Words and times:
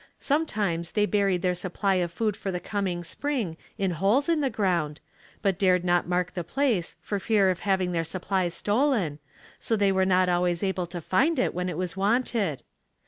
Sometimes 0.17 0.93
they 0.93 1.05
buried 1.05 1.43
their 1.43 1.53
supply 1.53 1.93
of 2.01 2.11
food 2.11 2.35
for 2.35 2.49
the 2.49 2.59
coming 2.59 3.03
spring 3.03 3.55
in 3.77 3.91
holes 3.91 4.27
in 4.27 4.41
the 4.41 4.49
ground, 4.49 4.99
but 5.43 5.59
dared 5.59 5.85
not 5.85 6.07
mark 6.07 6.31
the 6.31 6.43
place 6.43 6.95
for 7.03 7.19
fear 7.19 7.51
of 7.51 7.59
having 7.59 7.91
their 7.91 8.03
supplies 8.03 8.55
stolen, 8.55 9.19
so 9.59 9.75
they 9.75 9.91
were 9.91 10.03
not 10.05 10.27
always 10.27 10.63
able 10.63 10.87
to 10.87 11.01
find 11.01 11.37
it 11.37 11.53
when 11.53 11.69
it 11.69 11.77
was 11.77 11.95
wanted. 11.95 12.63